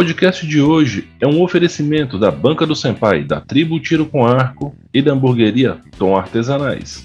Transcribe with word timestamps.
Podcast 0.00 0.46
de 0.46 0.62
hoje 0.62 1.10
é 1.20 1.26
um 1.26 1.42
oferecimento 1.42 2.18
da 2.18 2.30
Banca 2.30 2.66
do 2.66 2.74
Senpai, 2.74 3.22
da 3.22 3.38
Tribo 3.38 3.78
Tiro 3.78 4.06
com 4.06 4.24
Arco 4.24 4.74
e 4.94 5.02
da 5.02 5.12
hamburgueria 5.12 5.76
Tom 5.98 6.16
Artesanais. 6.16 7.04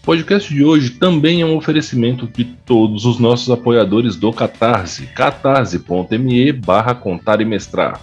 O 0.00 0.06
podcast 0.06 0.54
de 0.54 0.64
hoje 0.64 0.90
também 0.90 1.42
é 1.42 1.44
um 1.44 1.56
oferecimento 1.56 2.24
de 2.24 2.44
todos 2.44 3.04
os 3.04 3.18
nossos 3.18 3.50
apoiadores 3.50 4.14
do 4.14 4.32
Catarse, 4.32 5.08
catarse.me 5.08 6.52
barra 6.52 6.94
contar 6.94 7.40
e 7.40 7.44
mestrar. 7.44 8.00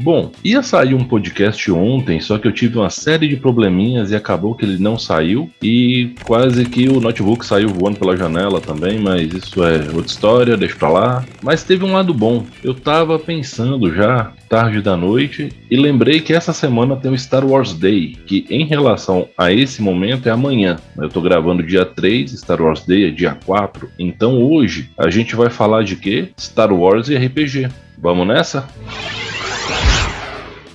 Bom, 0.00 0.30
ia 0.44 0.62
sair 0.62 0.94
um 0.94 1.02
podcast 1.02 1.70
ontem, 1.72 2.20
só 2.20 2.38
que 2.38 2.46
eu 2.46 2.52
tive 2.52 2.78
uma 2.78 2.88
série 2.88 3.26
de 3.26 3.36
probleminhas 3.36 4.12
e 4.12 4.16
acabou 4.16 4.54
que 4.54 4.64
ele 4.64 4.78
não 4.78 4.96
saiu. 4.96 5.50
E 5.60 6.14
quase 6.24 6.64
que 6.66 6.88
o 6.88 7.00
notebook 7.00 7.44
saiu 7.44 7.68
voando 7.68 7.98
pela 7.98 8.16
janela 8.16 8.60
também, 8.60 9.00
mas 9.00 9.32
isso 9.34 9.62
é 9.64 9.78
outra 9.92 10.06
história, 10.06 10.56
deixa 10.56 10.76
pra 10.76 10.88
lá. 10.88 11.24
Mas 11.42 11.64
teve 11.64 11.84
um 11.84 11.92
lado 11.92 12.14
bom. 12.14 12.46
Eu 12.62 12.74
tava 12.74 13.18
pensando 13.18 13.92
já, 13.92 14.32
tarde 14.48 14.80
da 14.80 14.96
noite, 14.96 15.48
e 15.68 15.76
lembrei 15.76 16.20
que 16.20 16.32
essa 16.32 16.52
semana 16.52 16.94
tem 16.94 17.10
o 17.10 17.18
Star 17.18 17.44
Wars 17.44 17.74
Day, 17.74 18.16
que 18.24 18.46
em 18.48 18.64
relação 18.64 19.28
a 19.36 19.52
esse 19.52 19.82
momento 19.82 20.28
é 20.28 20.30
amanhã. 20.30 20.76
Eu 20.96 21.08
tô 21.08 21.20
gravando 21.20 21.60
dia 21.60 21.84
3, 21.84 22.30
Star 22.38 22.62
Wars 22.62 22.86
Day 22.86 23.08
é 23.08 23.10
dia 23.10 23.36
4. 23.44 23.90
Então 23.98 24.40
hoje 24.40 24.90
a 24.96 25.10
gente 25.10 25.34
vai 25.34 25.50
falar 25.50 25.82
de 25.82 25.96
quê? 25.96 26.28
Star 26.38 26.72
Wars 26.72 27.08
e 27.08 27.16
RPG. 27.16 27.68
Vamos 28.00 28.28
nessa? 28.28 28.64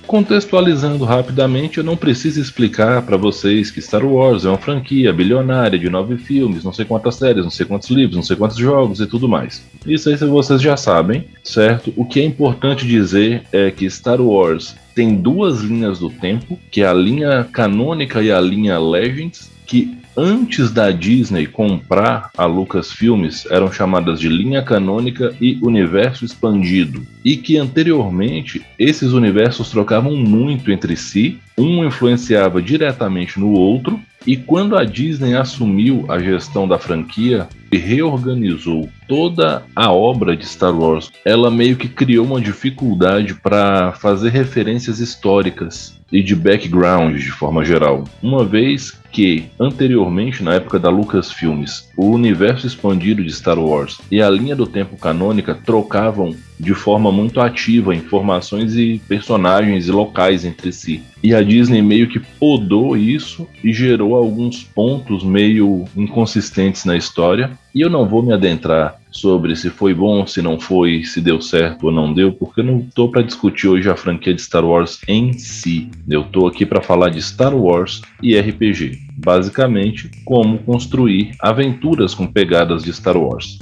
Contextualizando 0.06 1.04
rapidamente, 1.04 1.78
eu 1.78 1.84
não 1.84 1.96
preciso 1.96 2.40
explicar 2.40 3.02
para 3.02 3.16
vocês 3.16 3.70
que 3.70 3.80
Star 3.80 4.04
Wars 4.04 4.44
é 4.44 4.48
uma 4.48 4.58
franquia 4.58 5.12
bilionária 5.12 5.78
de 5.78 5.88
nove 5.88 6.18
filmes, 6.18 6.62
não 6.62 6.72
sei 6.72 6.84
quantas 6.84 7.16
séries, 7.16 7.42
não 7.42 7.50
sei 7.50 7.64
quantos 7.64 7.88
livros, 7.90 8.16
não 8.16 8.22
sei 8.22 8.36
quantos 8.36 8.56
jogos 8.56 9.00
e 9.00 9.06
tudo 9.06 9.28
mais. 9.28 9.64
Isso 9.86 10.08
aí 10.08 10.16
vocês 10.16 10.60
já 10.60 10.76
sabem, 10.76 11.24
certo? 11.42 11.92
O 11.96 12.04
que 12.04 12.20
é 12.20 12.24
importante 12.24 12.86
dizer 12.86 13.42
é 13.50 13.70
que 13.70 13.88
Star 13.88 14.20
Wars 14.20 14.76
tem 14.94 15.16
duas 15.16 15.62
linhas 15.62 15.98
do 15.98 16.10
tempo, 16.10 16.58
que 16.70 16.82
é 16.82 16.86
a 16.86 16.94
linha 16.94 17.48
canônica 17.52 18.22
e 18.22 18.30
a 18.30 18.40
linha 18.40 18.78
Legends, 18.78 19.50
que 19.66 19.96
antes 20.16 20.70
da 20.70 20.90
Disney 20.90 21.46
comprar 21.46 22.30
a 22.36 22.46
Lucasfilmes 22.46 23.46
eram 23.50 23.70
chamadas 23.72 24.20
de 24.20 24.28
linha 24.28 24.62
canônica 24.62 25.34
e 25.40 25.58
universo 25.62 26.24
expandido, 26.24 27.06
e 27.24 27.36
que 27.36 27.56
anteriormente 27.56 28.64
esses 28.78 29.12
universos 29.12 29.70
trocavam 29.70 30.16
muito 30.16 30.70
entre 30.70 30.96
si, 30.96 31.38
um 31.56 31.84
influenciava 31.84 32.60
diretamente 32.60 33.38
no 33.38 33.50
outro, 33.52 34.00
e 34.26 34.36
quando 34.36 34.76
a 34.76 34.84
Disney 34.84 35.34
assumiu 35.34 36.06
a 36.08 36.18
gestão 36.18 36.66
da 36.66 36.78
franquia 36.78 37.46
e 37.70 37.76
reorganizou 37.76 38.88
toda 39.06 39.62
a 39.76 39.92
obra 39.92 40.36
de 40.36 40.46
Star 40.46 40.74
Wars, 40.74 41.10
ela 41.24 41.50
meio 41.50 41.76
que 41.76 41.88
criou 41.88 42.24
uma 42.24 42.40
dificuldade 42.40 43.34
para 43.34 43.92
fazer 43.92 44.30
referências 44.30 44.98
históricas 44.98 45.98
e 46.10 46.22
de 46.22 46.34
background 46.34 47.16
de 47.16 47.30
forma 47.30 47.64
geral. 47.64 48.04
Uma 48.22 48.44
vez 48.44 48.92
que 49.10 49.46
anteriormente, 49.60 50.42
na 50.42 50.54
época 50.54 50.78
da 50.78 50.88
Lucasfilmes, 50.88 51.90
o 51.96 52.06
universo 52.06 52.66
expandido 52.66 53.22
de 53.22 53.32
Star 53.32 53.58
Wars 53.58 54.00
e 54.10 54.22
a 54.22 54.30
linha 54.30 54.56
do 54.56 54.66
tempo 54.66 54.96
canônica 54.96 55.54
trocavam 55.54 56.34
de 56.58 56.72
forma 56.72 57.12
muito 57.12 57.40
ativa 57.40 57.94
informações 57.94 58.76
e 58.76 59.02
personagens 59.06 59.88
e 59.88 59.90
locais 59.90 60.44
entre 60.44 60.72
si. 60.72 61.02
E 61.24 61.34
a 61.34 61.42
Disney 61.42 61.80
meio 61.80 62.06
que 62.06 62.20
podou 62.20 62.94
isso 62.94 63.48
e 63.64 63.72
gerou 63.72 64.14
alguns 64.14 64.62
pontos 64.62 65.24
meio 65.24 65.86
inconsistentes 65.96 66.84
na 66.84 66.98
história. 66.98 67.58
E 67.74 67.80
eu 67.80 67.88
não 67.88 68.06
vou 68.06 68.22
me 68.22 68.34
adentrar 68.34 69.00
sobre 69.10 69.56
se 69.56 69.70
foi 69.70 69.94
bom, 69.94 70.26
se 70.26 70.42
não 70.42 70.60
foi, 70.60 71.02
se 71.02 71.22
deu 71.22 71.40
certo 71.40 71.86
ou 71.86 71.90
não 71.90 72.12
deu, 72.12 72.30
porque 72.30 72.60
eu 72.60 72.64
não 72.64 72.80
estou 72.80 73.10
para 73.10 73.22
discutir 73.22 73.68
hoje 73.68 73.88
a 73.88 73.96
franquia 73.96 74.34
de 74.34 74.42
Star 74.42 74.66
Wars 74.66 75.00
em 75.08 75.32
si. 75.32 75.90
Eu 76.06 76.20
estou 76.20 76.46
aqui 76.46 76.66
para 76.66 76.82
falar 76.82 77.08
de 77.08 77.22
Star 77.22 77.56
Wars 77.56 78.02
e 78.22 78.38
RPG, 78.38 78.98
basicamente 79.16 80.10
como 80.26 80.58
construir 80.58 81.34
aventuras 81.40 82.14
com 82.14 82.26
pegadas 82.26 82.84
de 82.84 82.92
Star 82.92 83.16
Wars. 83.16 83.58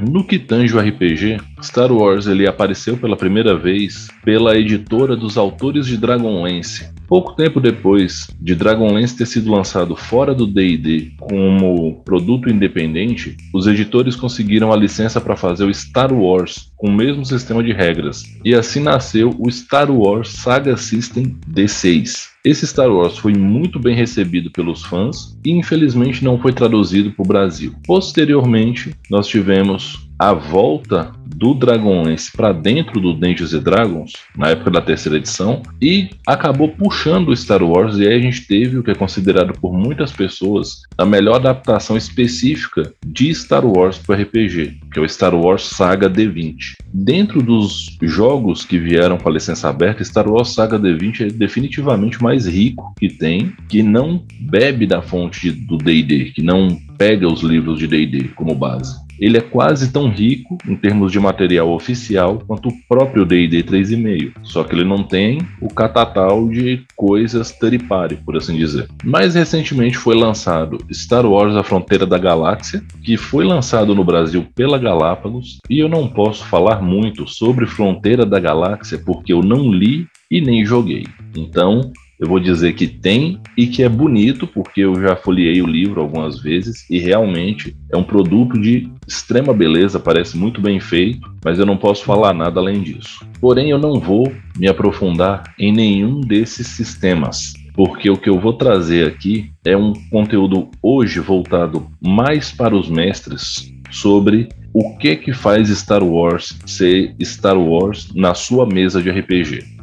No 0.00 0.24
que 0.24 0.38
tange 0.38 0.74
o 0.74 0.80
RPG, 0.80 1.40
Star 1.60 1.92
Wars 1.92 2.26
ele 2.26 2.46
apareceu 2.46 2.96
pela 2.96 3.16
primeira 3.16 3.54
vez 3.54 4.08
pela 4.24 4.56
editora 4.56 5.14
dos 5.14 5.36
autores 5.36 5.86
de 5.86 5.98
Dragonlance, 5.98 6.90
Pouco 7.10 7.32
tempo 7.34 7.58
depois 7.60 8.28
de 8.40 8.54
Dragonlance 8.54 9.16
ter 9.16 9.26
sido 9.26 9.50
lançado 9.50 9.96
fora 9.96 10.32
do 10.32 10.46
D&D 10.46 11.10
como 11.18 12.00
produto 12.04 12.48
independente, 12.48 13.36
os 13.52 13.66
editores 13.66 14.14
conseguiram 14.14 14.72
a 14.72 14.76
licença 14.76 15.20
para 15.20 15.34
fazer 15.34 15.64
o 15.64 15.74
Star 15.74 16.12
Wars 16.14 16.70
com 16.76 16.86
o 16.86 16.92
mesmo 16.92 17.26
sistema 17.26 17.64
de 17.64 17.72
regras, 17.72 18.22
e 18.44 18.54
assim 18.54 18.80
nasceu 18.80 19.34
o 19.40 19.50
Star 19.50 19.90
Wars 19.90 20.28
Saga 20.28 20.76
System 20.76 21.36
D6. 21.52 22.28
Esse 22.44 22.64
Star 22.64 22.88
Wars 22.88 23.18
foi 23.18 23.34
muito 23.34 23.80
bem 23.80 23.96
recebido 23.96 24.48
pelos 24.52 24.84
fãs 24.84 25.36
e 25.44 25.50
infelizmente 25.50 26.24
não 26.24 26.38
foi 26.38 26.52
traduzido 26.52 27.10
para 27.10 27.24
o 27.24 27.28
Brasil. 27.28 27.74
Posteriormente, 27.84 28.94
nós 29.10 29.26
tivemos 29.26 30.08
a 30.16 30.32
volta 30.32 31.12
do 31.40 31.54
Dragonlance 31.54 32.30
para 32.30 32.52
dentro 32.52 33.00
do 33.00 33.14
Dungeons 33.14 33.52
Dragons, 33.52 34.12
na 34.36 34.50
época 34.50 34.70
da 34.72 34.82
terceira 34.82 35.16
edição, 35.16 35.62
e 35.80 36.10
acabou 36.26 36.68
puxando 36.68 37.30
o 37.30 37.36
Star 37.36 37.62
Wars, 37.62 37.96
e 37.96 38.06
aí 38.06 38.14
a 38.14 38.20
gente 38.20 38.46
teve 38.46 38.76
o 38.76 38.82
que 38.82 38.90
é 38.90 38.94
considerado 38.94 39.58
por 39.58 39.72
muitas 39.72 40.12
pessoas 40.12 40.82
a 40.98 41.06
melhor 41.06 41.36
adaptação 41.36 41.96
específica 41.96 42.92
de 43.06 43.34
Star 43.34 43.64
Wars 43.64 43.96
para 43.96 44.20
RPG, 44.22 44.80
que 44.92 44.98
é 44.98 45.02
o 45.02 45.08
Star 45.08 45.34
Wars 45.34 45.62
Saga 45.62 46.10
D20. 46.10 46.74
Dentro 46.92 47.42
dos 47.42 47.96
jogos 48.02 48.66
que 48.66 48.78
vieram 48.78 49.16
com 49.16 49.30
a 49.30 49.32
licença 49.32 49.70
aberta, 49.70 50.04
Star 50.04 50.28
Wars 50.28 50.50
Saga 50.50 50.78
D20 50.78 51.20
é 51.22 51.30
definitivamente 51.30 52.22
mais 52.22 52.46
rico 52.46 52.92
que 53.00 53.08
tem, 53.08 53.54
que 53.66 53.82
não 53.82 54.22
bebe 54.40 54.86
da 54.86 55.00
fonte 55.00 55.50
do 55.50 55.78
D&D, 55.78 56.32
que 56.34 56.42
não 56.42 56.78
pega 56.98 57.26
os 57.26 57.40
livros 57.40 57.78
de 57.78 57.86
D&D 57.86 58.28
como 58.34 58.54
base 58.54 59.08
ele 59.20 59.36
é 59.36 59.40
quase 59.40 59.92
tão 59.92 60.08
rico 60.08 60.56
em 60.66 60.74
termos 60.74 61.12
de 61.12 61.20
material 61.20 61.70
oficial 61.70 62.42
quanto 62.46 62.70
o 62.70 62.74
próprio 62.88 63.24
D&D 63.24 63.62
3.5, 63.62 64.32
só 64.42 64.64
que 64.64 64.74
ele 64.74 64.84
não 64.84 65.02
tem 65.02 65.38
o 65.60 65.68
catatal 65.68 66.48
de 66.48 66.82
coisas 66.96 67.52
teripare, 67.52 68.16
por 68.16 68.36
assim 68.36 68.56
dizer. 68.56 68.88
Mais 69.04 69.34
recentemente 69.34 69.98
foi 69.98 70.14
lançado 70.14 70.78
Star 70.90 71.26
Wars 71.26 71.54
A 71.54 71.62
Fronteira 71.62 72.06
da 72.06 72.18
Galáxia, 72.18 72.82
que 73.04 73.16
foi 73.16 73.44
lançado 73.44 73.94
no 73.94 74.04
Brasil 74.04 74.46
pela 74.54 74.78
Galápagos, 74.78 75.58
e 75.68 75.78
eu 75.78 75.88
não 75.88 76.08
posso 76.08 76.44
falar 76.46 76.80
muito 76.80 77.28
sobre 77.28 77.66
Fronteira 77.66 78.24
da 78.24 78.40
Galáxia 78.40 78.98
porque 78.98 79.32
eu 79.32 79.42
não 79.42 79.70
li 79.70 80.06
e 80.30 80.40
nem 80.40 80.64
joguei. 80.64 81.04
Então, 81.36 81.92
eu 82.20 82.28
vou 82.28 82.38
dizer 82.38 82.74
que 82.74 82.86
tem 82.86 83.40
e 83.56 83.66
que 83.66 83.82
é 83.82 83.88
bonito, 83.88 84.46
porque 84.46 84.82
eu 84.82 84.94
já 85.00 85.16
folhei 85.16 85.62
o 85.62 85.66
livro 85.66 86.02
algumas 86.02 86.38
vezes 86.38 86.84
e 86.90 86.98
realmente 86.98 87.74
é 87.90 87.96
um 87.96 88.04
produto 88.04 88.60
de 88.60 88.90
extrema 89.10 89.52
beleza, 89.52 89.98
parece 89.98 90.36
muito 90.36 90.60
bem 90.60 90.78
feito, 90.78 91.28
mas 91.44 91.58
eu 91.58 91.66
não 91.66 91.76
posso 91.76 92.04
falar 92.04 92.32
nada 92.32 92.60
além 92.60 92.80
disso. 92.80 93.26
Porém, 93.40 93.70
eu 93.70 93.78
não 93.78 93.98
vou 93.98 94.32
me 94.56 94.68
aprofundar 94.68 95.42
em 95.58 95.72
nenhum 95.72 96.20
desses 96.20 96.68
sistemas, 96.68 97.52
porque 97.74 98.08
o 98.08 98.16
que 98.16 98.30
eu 98.30 98.38
vou 98.38 98.52
trazer 98.52 99.08
aqui 99.08 99.50
é 99.64 99.76
um 99.76 99.92
conteúdo 100.10 100.70
hoje 100.80 101.18
voltado 101.18 101.88
mais 102.00 102.52
para 102.52 102.76
os 102.76 102.88
mestres 102.88 103.74
sobre 103.90 104.48
o 104.72 104.96
que 104.96 105.16
que 105.16 105.32
faz 105.32 105.68
Star 105.70 106.04
Wars 106.04 106.56
ser 106.64 107.16
Star 107.20 107.58
Wars 107.58 108.12
na 108.14 108.34
sua 108.34 108.64
mesa 108.64 109.02
de 109.02 109.10
RPG. 109.10 109.80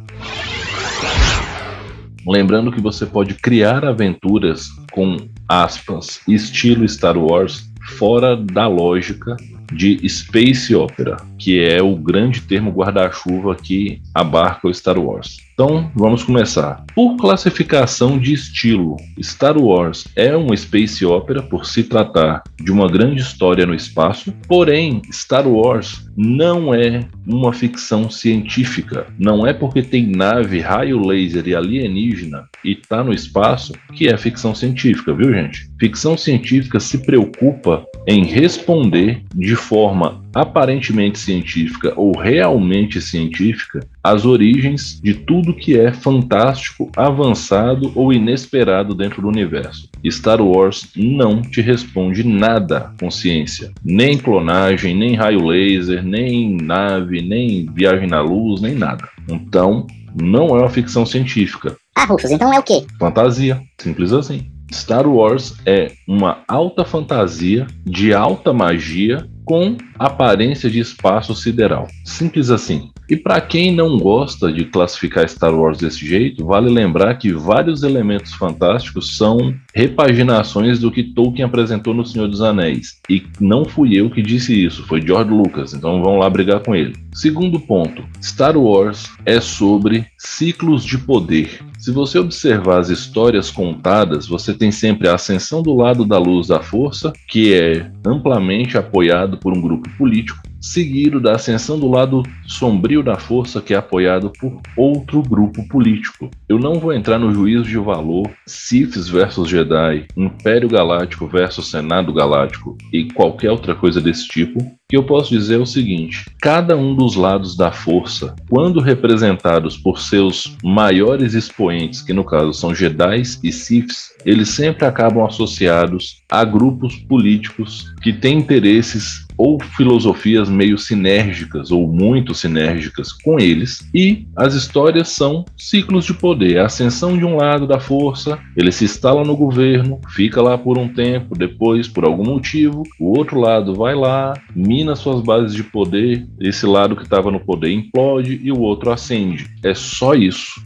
Lembrando 2.26 2.72
que 2.72 2.80
você 2.80 3.06
pode 3.06 3.34
criar 3.34 3.84
aventuras 3.84 4.68
com 4.92 5.16
aspas, 5.48 6.20
estilo 6.28 6.86
Star 6.86 7.16
Wars, 7.16 7.67
fora 7.88 8.36
da 8.36 8.66
lógica 8.66 9.36
de 9.72 9.98
space 10.06 10.74
opera. 10.74 11.16
Que 11.38 11.62
é 11.64 11.82
o 11.82 11.94
grande 11.96 12.40
termo 12.42 12.70
guarda-chuva 12.70 13.54
que 13.54 14.00
abarca 14.14 14.68
o 14.68 14.74
Star 14.74 14.98
Wars. 14.98 15.36
Então, 15.58 15.90
vamos 15.92 16.22
começar. 16.22 16.84
Por 16.94 17.16
classificação 17.16 18.16
de 18.16 18.32
estilo, 18.32 18.96
Star 19.20 19.58
Wars 19.58 20.06
é 20.14 20.36
uma 20.36 20.56
space 20.56 21.04
opera 21.04 21.42
por 21.42 21.66
se 21.66 21.82
tratar 21.82 22.44
de 22.62 22.70
uma 22.70 22.88
grande 22.88 23.22
história 23.22 23.66
no 23.66 23.74
espaço, 23.74 24.32
porém, 24.46 25.02
Star 25.10 25.48
Wars 25.48 26.08
não 26.16 26.72
é 26.72 27.00
uma 27.26 27.52
ficção 27.52 28.08
científica. 28.08 29.08
Não 29.18 29.44
é 29.44 29.52
porque 29.52 29.82
tem 29.82 30.06
nave, 30.06 30.60
raio 30.60 31.04
laser 31.04 31.48
e 31.48 31.56
alienígena 31.56 32.48
e 32.64 32.76
tá 32.76 33.02
no 33.02 33.12
espaço 33.12 33.72
que 33.94 34.08
é 34.08 34.16
ficção 34.16 34.54
científica, 34.54 35.12
viu, 35.12 35.32
gente? 35.32 35.68
Ficção 35.80 36.16
científica 36.16 36.78
se 36.78 36.98
preocupa 36.98 37.84
em 38.06 38.24
responder 38.24 39.24
de 39.34 39.56
forma 39.56 40.22
aparentemente 40.34 41.18
científica 41.18 41.92
ou 41.96 42.16
realmente 42.16 43.00
científica 43.00 43.80
as 44.02 44.24
origens 44.24 45.00
de 45.02 45.14
tudo 45.14 45.54
que 45.54 45.78
é 45.78 45.92
fantástico, 45.92 46.90
avançado 46.96 47.92
ou 47.94 48.12
inesperado 48.12 48.94
dentro 48.94 49.22
do 49.22 49.28
universo. 49.28 49.88
Star 50.10 50.40
Wars 50.40 50.88
não 50.96 51.42
te 51.42 51.60
responde 51.60 52.24
nada 52.24 52.92
com 52.98 53.10
ciência, 53.10 53.72
nem 53.84 54.16
clonagem, 54.16 54.94
nem 54.94 55.14
raio 55.14 55.44
laser, 55.44 56.02
nem 56.02 56.56
nave, 56.56 57.20
nem 57.22 57.66
viagem 57.72 58.08
na 58.08 58.20
luz, 58.20 58.60
nem 58.60 58.74
nada. 58.74 59.08
Então, 59.28 59.86
não 60.20 60.56
é 60.56 60.60
uma 60.60 60.70
ficção 60.70 61.04
científica. 61.04 61.76
Ah, 61.94 62.04
Rufus, 62.04 62.30
então 62.30 62.52
é 62.52 62.58
o 62.58 62.62
quê? 62.62 62.84
Fantasia, 62.98 63.60
simples 63.78 64.12
assim. 64.12 64.50
Star 64.72 65.06
Wars 65.06 65.56
é 65.64 65.92
uma 66.06 66.42
alta 66.46 66.84
fantasia 66.84 67.66
de 67.84 68.12
alta 68.12 68.52
magia 68.52 69.26
com 69.48 69.78
aparência 69.98 70.68
de 70.68 70.78
espaço 70.78 71.34
sideral. 71.34 71.88
Simples 72.04 72.50
assim. 72.50 72.90
E 73.08 73.16
para 73.16 73.40
quem 73.40 73.74
não 73.74 73.96
gosta 73.96 74.52
de 74.52 74.66
classificar 74.66 75.26
Star 75.26 75.54
Wars 75.54 75.78
desse 75.78 76.06
jeito, 76.06 76.44
vale 76.44 76.68
lembrar 76.68 77.14
que 77.14 77.32
vários 77.32 77.82
elementos 77.82 78.34
fantásticos 78.34 79.16
são 79.16 79.54
repaginações 79.74 80.78
do 80.78 80.92
que 80.92 81.02
Tolkien 81.02 81.46
apresentou 81.46 81.94
no 81.94 82.04
Senhor 82.04 82.28
dos 82.28 82.42
Anéis. 82.42 83.00
E 83.08 83.24
não 83.40 83.64
fui 83.64 83.98
eu 83.98 84.10
que 84.10 84.20
disse 84.20 84.52
isso, 84.52 84.84
foi 84.86 85.00
George 85.00 85.30
Lucas, 85.30 85.72
então 85.72 86.02
vamos 86.02 86.20
lá 86.20 86.28
brigar 86.28 86.60
com 86.60 86.74
ele. 86.74 86.94
Segundo 87.14 87.58
ponto: 87.58 88.04
Star 88.22 88.58
Wars 88.58 89.10
é 89.24 89.40
sobre 89.40 90.06
ciclos 90.18 90.84
de 90.84 90.98
poder. 90.98 91.60
Se 91.78 91.92
você 91.92 92.18
observar 92.18 92.80
as 92.80 92.88
histórias 92.88 93.52
contadas, 93.52 94.26
você 94.26 94.52
tem 94.52 94.72
sempre 94.72 95.08
a 95.08 95.14
ascensão 95.14 95.62
do 95.62 95.76
lado 95.76 96.04
da 96.04 96.18
luz 96.18 96.48
da 96.48 96.60
força, 96.60 97.12
que 97.28 97.54
é 97.54 97.88
amplamente 98.04 98.76
apoiado 98.76 99.38
por 99.38 99.56
um 99.56 99.60
grupo 99.60 99.88
político, 99.96 100.42
seguido 100.60 101.20
da 101.20 101.34
ascensão 101.34 101.78
do 101.78 101.88
lado 101.88 102.22
sombrio 102.46 103.02
da 103.02 103.16
força, 103.16 103.60
que 103.60 103.74
é 103.74 103.76
apoiado 103.76 104.32
por 104.38 104.60
outro 104.76 105.22
grupo 105.22 105.66
político. 105.68 106.30
Eu 106.48 106.58
não 106.58 106.74
vou 106.74 106.92
entrar 106.92 107.18
no 107.18 107.32
juízo 107.32 107.64
de 107.64 107.78
valor 107.78 108.28
Siths 108.46 109.08
versus 109.08 109.48
Jedi, 109.48 110.06
Império 110.16 110.68
Galáctico 110.68 111.26
versus 111.26 111.70
Senado 111.70 112.12
Galáctico 112.12 112.76
e 112.92 113.04
qualquer 113.12 113.50
outra 113.50 113.74
coisa 113.74 114.00
desse 114.00 114.26
tipo. 114.26 114.58
O 114.60 114.88
que 114.88 114.96
eu 114.96 115.04
posso 115.04 115.30
dizer 115.30 115.56
é 115.56 115.58
o 115.58 115.66
seguinte: 115.66 116.24
cada 116.40 116.76
um 116.76 116.94
dos 116.94 117.14
lados 117.14 117.56
da 117.56 117.70
força, 117.70 118.34
quando 118.48 118.80
representados 118.80 119.76
por 119.76 120.00
seus 120.00 120.56
maiores 120.64 121.34
expoentes, 121.34 122.00
que 122.00 122.14
no 122.14 122.24
caso 122.24 122.54
são 122.54 122.74
Jedi 122.74 123.22
e 123.44 123.52
Siths, 123.52 124.14
eles 124.24 124.48
sempre 124.48 124.86
acabam 124.86 125.26
associados 125.26 126.22
a 126.30 126.42
grupos 126.42 126.96
políticos 126.96 127.92
que 128.00 128.12
têm 128.12 128.38
interesses 128.38 129.27
ou 129.38 129.58
filosofias 129.76 130.48
meio 130.50 130.76
sinérgicas 130.76 131.70
ou 131.70 131.86
muito 131.86 132.34
sinérgicas 132.34 133.12
com 133.12 133.38
eles, 133.38 133.88
e 133.94 134.26
as 134.36 134.54
histórias 134.54 135.08
são 135.08 135.44
ciclos 135.56 136.04
de 136.04 136.12
poder, 136.12 136.58
a 136.58 136.66
ascensão 136.66 137.16
de 137.16 137.24
um 137.24 137.36
lado 137.36 137.66
da 137.66 137.78
força, 137.78 138.38
ele 138.56 138.72
se 138.72 138.84
instala 138.84 139.24
no 139.24 139.36
governo, 139.36 140.00
fica 140.08 140.42
lá 140.42 140.58
por 140.58 140.76
um 140.76 140.88
tempo, 140.88 141.38
depois, 141.38 141.86
por 141.86 142.04
algum 142.04 142.24
motivo, 142.24 142.82
o 142.98 143.16
outro 143.16 143.38
lado 143.38 143.74
vai 143.74 143.94
lá, 143.94 144.34
mina 144.54 144.96
suas 144.96 145.22
bases 145.22 145.54
de 145.54 145.62
poder, 145.62 146.26
esse 146.40 146.66
lado 146.66 146.96
que 146.96 147.04
estava 147.04 147.30
no 147.30 147.38
poder 147.38 147.70
implode 147.70 148.40
e 148.42 148.50
o 148.50 148.58
outro 148.58 148.90
ascende. 148.90 149.46
É 149.62 149.74
só 149.74 150.14
isso. 150.14 150.60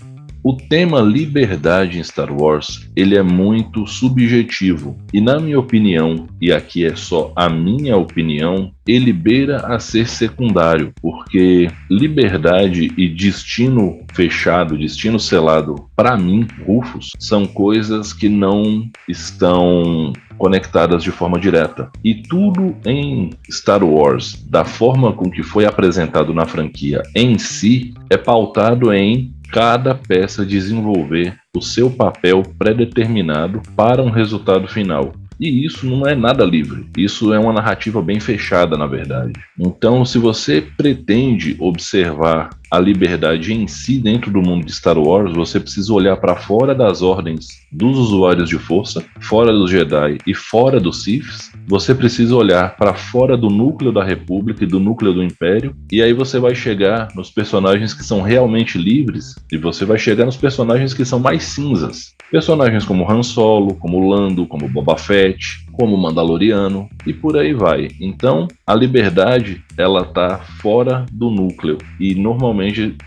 O 0.44 0.54
tema 0.54 1.00
liberdade 1.00 2.00
em 2.00 2.02
Star 2.02 2.32
Wars, 2.32 2.90
ele 2.96 3.16
é 3.16 3.22
muito 3.22 3.86
subjetivo 3.86 4.98
e 5.12 5.20
na 5.20 5.38
minha 5.38 5.58
opinião, 5.58 6.26
e 6.40 6.52
aqui 6.52 6.84
é 6.84 6.96
só 6.96 7.32
a 7.36 7.48
minha 7.48 7.96
opinião, 7.96 8.72
ele 8.84 9.12
beira 9.12 9.58
a 9.58 9.78
ser 9.78 10.08
secundário, 10.08 10.92
porque 11.00 11.70
liberdade 11.88 12.92
e 12.96 13.08
destino 13.08 14.00
fechado, 14.12 14.76
destino 14.76 15.20
selado, 15.20 15.76
para 15.94 16.16
mim, 16.16 16.48
Rufus, 16.66 17.10
são 17.20 17.46
coisas 17.46 18.12
que 18.12 18.28
não 18.28 18.90
estão 19.08 20.12
conectadas 20.36 21.04
de 21.04 21.12
forma 21.12 21.38
direta. 21.38 21.88
E 22.02 22.14
tudo 22.14 22.74
em 22.84 23.30
Star 23.48 23.84
Wars, 23.84 24.44
da 24.50 24.64
forma 24.64 25.12
com 25.12 25.30
que 25.30 25.44
foi 25.44 25.64
apresentado 25.64 26.34
na 26.34 26.46
franquia 26.46 27.00
em 27.14 27.38
si, 27.38 27.94
é 28.10 28.16
pautado 28.16 28.92
em 28.92 29.32
cada 29.52 29.94
peça 29.94 30.46
desenvolver 30.46 31.36
o 31.54 31.60
seu 31.60 31.90
papel 31.90 32.42
pré-determinado 32.58 33.60
para 33.76 34.02
um 34.02 34.08
resultado 34.08 34.66
final. 34.66 35.12
E 35.38 35.66
isso 35.66 35.86
não 35.86 36.06
é 36.06 36.14
nada 36.14 36.42
livre. 36.42 36.86
Isso 36.96 37.34
é 37.34 37.38
uma 37.38 37.52
narrativa 37.52 38.00
bem 38.00 38.18
fechada, 38.18 38.78
na 38.78 38.86
verdade. 38.86 39.32
Então, 39.58 40.04
se 40.04 40.18
você 40.18 40.62
pretende 40.76 41.54
observar 41.58 42.48
a 42.72 42.78
liberdade 42.78 43.52
em 43.52 43.66
si 43.68 43.98
dentro 43.98 44.30
do 44.30 44.40
mundo 44.40 44.64
de 44.64 44.72
Star 44.72 44.98
Wars, 44.98 45.30
você 45.34 45.60
precisa 45.60 45.92
olhar 45.92 46.16
para 46.16 46.36
fora 46.36 46.74
das 46.74 47.02
ordens 47.02 47.48
dos 47.70 47.98
usuários 47.98 48.48
de 48.48 48.56
força, 48.56 49.04
fora 49.20 49.52
dos 49.52 49.70
Jedi 49.70 50.16
e 50.26 50.32
fora 50.32 50.80
dos 50.80 51.02
Siths. 51.02 51.52
Você 51.66 51.94
precisa 51.94 52.34
olhar 52.34 52.74
para 52.76 52.94
fora 52.94 53.36
do 53.36 53.50
núcleo 53.50 53.92
da 53.92 54.02
República 54.02 54.64
e 54.64 54.66
do 54.66 54.80
núcleo 54.80 55.12
do 55.12 55.22
Império, 55.22 55.76
e 55.92 56.00
aí 56.00 56.14
você 56.14 56.38
vai 56.38 56.54
chegar 56.54 57.08
nos 57.14 57.30
personagens 57.30 57.92
que 57.92 58.02
são 58.02 58.22
realmente 58.22 58.78
livres 58.78 59.34
e 59.52 59.58
você 59.58 59.84
vai 59.84 59.98
chegar 59.98 60.24
nos 60.24 60.38
personagens 60.38 60.94
que 60.94 61.04
são 61.04 61.20
mais 61.20 61.42
cinzas. 61.42 62.14
Personagens 62.30 62.86
como 62.86 63.10
Han 63.10 63.22
Solo, 63.22 63.74
como 63.74 64.08
Lando, 64.08 64.46
como 64.46 64.66
Boba 64.66 64.96
Fett, 64.96 65.66
como 65.72 65.96
Mandaloriano 65.96 66.88
e 67.06 67.12
por 67.12 67.36
aí 67.36 67.52
vai. 67.52 67.88
Então, 68.00 68.48
a 68.66 68.74
liberdade 68.74 69.62
ela 69.76 70.04
tá 70.04 70.38
fora 70.38 71.04
do 71.12 71.30
núcleo 71.30 71.76
e 72.00 72.14
normalmente 72.14 72.61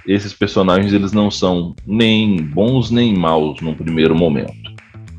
esses 0.08 0.34
personagens 0.34 0.94
eles 0.94 1.12
não 1.12 1.30
são 1.30 1.76
nem 1.86 2.38
bons 2.38 2.92
nem 2.92 3.14
maus 3.14 3.62
no 3.62 3.76
primeiro 3.76 4.16
momento. 4.16 4.76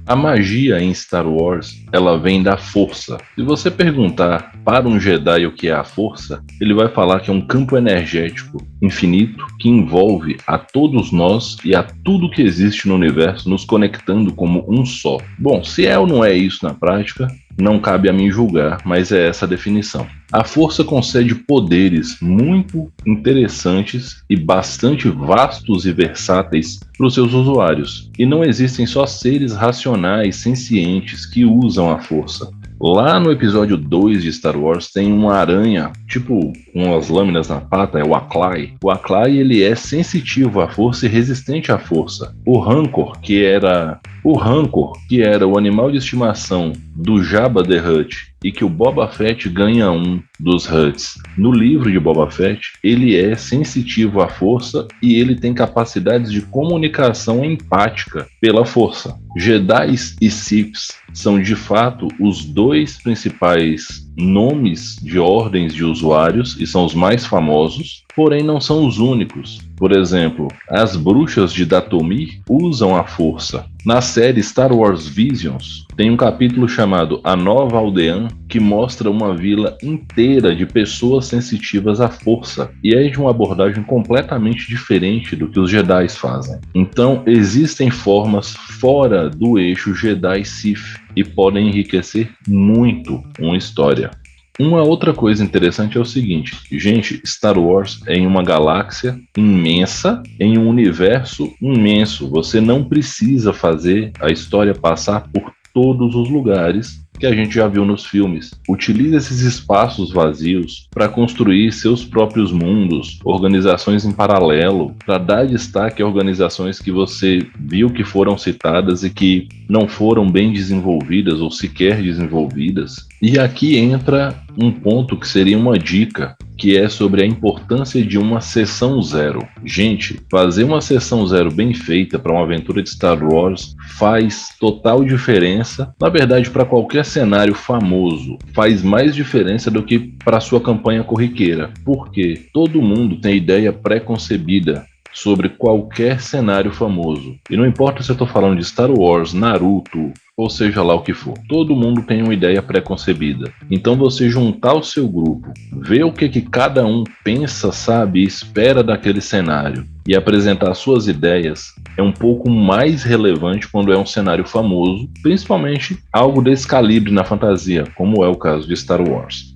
A 0.09 0.15
magia 0.15 0.81
em 0.81 0.95
Star 0.95 1.27
Wars, 1.27 1.85
ela 1.93 2.17
vem 2.17 2.41
da 2.41 2.57
força. 2.57 3.19
Se 3.35 3.43
você 3.43 3.73
perguntar 3.73 4.53
para 4.65 4.87
um 4.87 5.01
Jedi 5.01 5.45
o 5.47 5.53
que 5.53 5.67
é 5.67 5.73
a 5.73 5.83
força, 5.83 6.45
ele 6.61 6.73
vai 6.73 6.89
falar 6.89 7.19
que 7.19 7.29
é 7.29 7.33
um 7.33 7.41
campo 7.41 7.77
energético 7.77 8.65
infinito 8.81 9.45
que 9.59 9.69
envolve 9.69 10.37
a 10.47 10.59
todos 10.59 11.11
nós 11.11 11.57
e 11.65 11.75
a 11.75 11.83
tudo 11.83 12.31
que 12.31 12.41
existe 12.41 12.87
no 12.87 12.95
universo, 12.95 13.51
nos 13.51 13.65
conectando 13.65 14.33
como 14.33 14.65
um 14.69 14.87
só. 14.87 15.19
Bom, 15.37 15.65
se 15.65 15.85
é 15.87 15.99
ou 15.99 16.07
não 16.07 16.25
é 16.25 16.33
isso 16.33 16.65
na 16.65 16.73
prática, 16.73 17.27
não 17.59 17.79
cabe 17.79 18.09
a 18.09 18.13
mim 18.13 18.31
julgar, 18.31 18.79
mas 18.85 19.11
é 19.13 19.29
essa 19.29 19.45
a 19.45 19.49
definição. 19.49 20.07
A 20.33 20.45
força 20.45 20.83
concede 20.83 21.35
poderes 21.35 22.19
muito 22.21 22.91
interessantes 23.07 24.23
e 24.29 24.37
bastante 24.37 25.09
vastos 25.09 25.87
e 25.87 25.93
versáteis 25.93 26.81
para 26.97 27.07
os 27.07 27.15
seus 27.15 27.33
usuários. 27.33 28.11
E 28.19 28.27
não 28.27 28.43
existem 28.43 28.87
só 28.87 29.07
seres 29.07 29.53
racionais, 29.53 30.37
sencientes 30.37 31.25
que 31.25 31.45
usam 31.45 31.91
a 31.91 32.01
força. 32.01 32.51
Lá 32.79 33.19
no 33.19 33.31
episódio 33.31 33.75
2 33.79 34.23
de 34.23 34.31
Star 34.31 34.55
Wars 34.55 34.93
tem 34.93 35.11
uma 35.11 35.35
aranha, 35.35 35.93
tipo 36.07 36.53
com 36.75 36.95
as 36.95 37.09
lâminas 37.09 37.49
na 37.49 37.59
pata, 37.59 37.99
é 37.99 38.05
o 38.05 38.15
Aklai. 38.15 38.75
O 38.85 38.91
Aklai 38.91 39.39
ele 39.39 39.63
é 39.63 39.75
sensitivo 39.75 40.61
à 40.61 40.69
força 40.69 41.07
e 41.07 41.09
resistente 41.09 41.73
à 41.73 41.79
força. 41.79 42.37
O 42.45 42.59
Rancor, 42.59 43.19
que 43.21 43.43
era 43.43 43.99
o 44.27 44.33
Rancor, 44.33 44.99
que 45.09 45.23
era 45.23 45.47
o 45.47 45.57
animal 45.57 45.89
de 45.89 45.99
estimação 45.99 46.73
do 46.97 47.23
Jabba 47.23 47.63
the 47.63 47.79
Hutt 47.79 48.35
e 48.43 48.53
que 48.53 48.65
o 48.65 48.69
Boba 48.69 49.09
Fett 49.09 49.49
ganha 49.49 49.91
um 49.91 50.23
dos 50.39 50.71
Hutts. 50.71 51.15
No 51.37 51.51
livro 51.51 51.91
de 51.91 51.99
Boba 51.99 52.31
Fett, 52.31 52.73
ele 52.83 53.17
é 53.17 53.37
sensitivo 53.37 54.21
à 54.21 54.29
força 54.29 54.87
e 55.03 55.15
ele 55.17 55.35
tem 55.35 55.55
capacidades 55.55 56.31
de 56.31 56.43
comunicação 56.43 57.45
empática 57.45 58.27
pela 58.41 58.65
força. 58.65 59.17
Jedi 59.37 59.95
e 60.21 60.31
Siths 60.31 60.89
são 61.13 61.41
de 61.41 61.55
fato 61.55 62.09
os 62.21 62.45
dois 62.45 63.03
principais 63.03 64.07
nomes 64.17 64.97
de 65.03 65.19
ordens 65.19 65.75
de 65.75 65.85
usuários 65.85 66.57
e 66.59 66.67
são 66.67 66.85
os 66.85 66.95
mais 66.95 67.27
famosos, 67.27 68.05
porém 68.15 68.43
não 68.43 68.61
são 68.61 68.87
os 68.87 68.99
únicos. 68.99 69.61
Por 69.77 69.93
exemplo, 69.93 70.49
as 70.71 70.97
bruxas 70.97 71.53
de 71.53 71.67
Datomir 71.67 72.41
usam 72.49 72.97
a 72.97 73.05
força. 73.05 73.67
Na 73.85 74.01
série 74.01 74.43
Star 74.43 74.73
Wars 74.73 75.07
Visions, 75.07 75.86
tem 75.97 76.11
um 76.11 76.17
capítulo 76.17 76.69
chamado 76.69 77.21
A 77.25 77.35
Nova 77.35 77.79
Aldeã, 77.79 78.29
que 78.49 78.61
mostra 78.61 79.11
uma 79.11 79.35
vila 79.35 79.77
inteira 79.83 80.55
de 80.55 80.67
pessoas 80.67 81.27
sensitivas 81.27 82.01
à 82.01 82.09
força, 82.09 82.71
e 82.85 82.95
é 82.95 83.09
de 83.09 83.19
uma 83.19 83.31
abordagem 83.31 83.83
completamente 83.83 84.69
diferente 84.69 85.35
do 85.35 85.49
que 85.49 85.59
os 85.59 85.71
Jedi 85.71 86.09
fazem. 86.11 86.61
Então, 86.75 87.23
existem 87.27 87.91
formas 87.91 88.53
fora 88.79 89.31
do 89.31 89.59
eixo 89.59 89.95
Jedi-Sith 89.95 91.01
e 91.17 91.25
podem 91.25 91.69
enriquecer 91.69 92.31
muito 92.47 93.23
uma 93.41 93.57
história. 93.57 94.11
Uma 94.59 94.83
outra 94.83 95.13
coisa 95.13 95.45
interessante 95.45 95.99
é 95.99 96.01
o 96.01 96.05
seguinte, 96.05 96.57
gente, 96.73 97.21
Star 97.27 97.59
Wars 97.59 98.01
é 98.07 98.17
em 98.17 98.27
uma 98.27 98.43
galáxia 98.43 99.19
imensa, 99.37 100.23
em 100.41 100.57
um 100.57 100.67
universo 100.67 101.53
imenso. 101.61 102.31
Você 102.31 102.59
não 102.59 102.83
precisa 102.83 103.53
fazer 103.53 104.13
a 104.19 104.31
história 104.31 104.75
passar 104.75 105.29
por 105.31 105.53
todos 105.77 106.15
os 106.15 106.31
lugares 106.31 107.05
que 107.21 107.27
a 107.27 107.35
gente 107.35 107.55
já 107.55 107.69
viu 107.69 107.85
nos 107.85 108.07
filmes. 108.07 108.51
Utilize 108.67 109.15
esses 109.15 109.41
espaços 109.41 110.11
vazios 110.11 110.89
para 110.91 111.07
construir 111.07 111.71
seus 111.71 112.03
próprios 112.03 112.51
mundos, 112.51 113.19
organizações 113.23 114.03
em 114.07 114.13
paralelo, 114.13 114.95
para 115.05 115.19
dar 115.19 115.47
destaque 115.47 116.03
a 116.03 116.07
organizações 116.07 116.79
que 116.79 116.91
você 116.91 117.47
viu 117.59 117.91
que 117.91 118.05
foram 118.05 118.39
citadas 118.39 119.03
e 119.03 119.11
que 119.11 119.49
não 119.69 119.87
foram 119.87 120.31
bem 120.31 120.51
desenvolvidas 120.51 121.41
ou 121.41 121.51
sequer 121.51 122.03
desenvolvidas. 122.03 123.07
E 123.21 123.39
aqui 123.39 123.77
entra 123.79 124.35
um 124.59 124.71
ponto 124.71 125.17
que 125.17 125.27
seria 125.27 125.59
uma 125.59 125.79
dica, 125.79 126.37
que 126.57 126.77
é 126.77 126.89
sobre 126.89 127.23
a 127.23 127.27
importância 127.27 128.03
de 128.03 128.19
uma 128.19 128.41
sessão 128.41 129.01
zero. 129.03 129.47
Gente, 129.65 130.21
fazer 130.31 130.65
uma 130.65 130.81
sessão 130.81 131.27
zero 131.27 131.51
bem 131.51 131.73
feita 131.75 132.19
para 132.19 132.33
uma 132.33 132.43
aventura 132.43 132.83
de 132.83 132.91
Star 132.91 133.23
Wars 133.23 133.75
faz 133.99 134.49
total 134.59 135.05
diferença. 135.05 135.95
Na 136.01 136.09
verdade, 136.09 136.51
para 136.51 136.65
qualquer 136.65 137.05
cenário 137.05 137.55
famoso, 137.55 138.39
faz 138.55 138.83
mais 138.83 139.15
diferença 139.15 139.71
do 139.71 139.83
que 139.83 139.99
para 139.99 140.41
sua 140.41 140.61
campanha 140.61 141.03
corriqueira. 141.03 141.71
Porque 141.85 142.47
todo 142.53 142.83
mundo 142.83 143.21
tem 143.21 143.37
ideia 143.37 143.73
pré-concebida 143.73 144.85
sobre 145.17 145.49
qualquer 145.49 146.21
cenário 146.21 146.71
famoso. 146.71 147.37
E 147.49 147.57
não 147.57 147.67
importa 147.67 148.03
se 148.03 148.11
eu 148.11 148.13
estou 148.13 148.27
falando 148.27 148.59
de 148.59 148.65
Star 148.65 148.91
Wars, 148.91 149.33
Naruto, 149.33 150.13
ou 150.37 150.51
seja 150.51 150.83
lá 150.83 150.95
o 150.95 151.03
que 151.03 151.15
for. 151.15 151.35
Todo 151.49 151.75
mundo 151.75 152.03
tem 152.03 152.23
uma 152.23 152.35
ideia 152.35 152.61
pré-concebida. 152.61 153.51
Então 153.71 153.97
você 153.97 154.29
juntar 154.29 154.75
o 154.75 154.83
seu 154.83 155.09
grupo, 155.09 155.51
ver 155.73 156.05
o 156.05 156.13
que, 156.13 156.29
que 156.29 156.43
cada 156.43 156.85
um 156.85 157.03
pensa, 157.25 157.73
sabe 157.73 158.21
e 158.21 158.25
espera 158.25 158.83
daquele 158.83 159.23
cenário 159.23 159.87
e 160.07 160.15
apresentar 160.15 160.75
suas 160.75 161.09
ideias 161.09 161.73
é 161.97 162.03
um 162.03 162.13
pouco 162.13 162.51
mais 162.51 163.03
relevante 163.03 163.69
quando 163.69 163.93
é 163.95 163.99
um 163.99 164.05
cenário 164.05 164.47
famoso, 164.47 165.09
principalmente 165.23 165.99
algo 166.13 166.43
desse 166.43 166.69
calibre 166.69 167.11
na 167.11 167.25
fantasia, 167.25 167.85
como 167.95 168.23
é 168.23 168.29
o 168.29 168.37
caso 168.37 168.69
de 168.69 168.77
Star 168.77 169.01
Wars. 169.01 169.55